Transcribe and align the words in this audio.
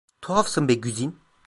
Tuhafsın 0.21 0.67
be 0.67 0.73
Güzin! 0.73 1.19